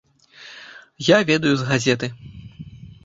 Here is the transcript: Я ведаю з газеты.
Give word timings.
Я 1.09 1.19
ведаю 1.33 1.51
з 1.59 1.67
газеты. 1.73 2.11